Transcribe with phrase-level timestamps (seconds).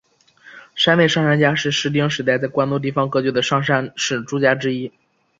[0.73, 4.91] 山内上杉家是室町时代在关东地方割据的上杉氏诸家之一。